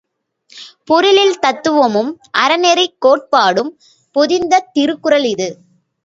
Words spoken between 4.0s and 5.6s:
பொதிந்த திருக்குறள் இது!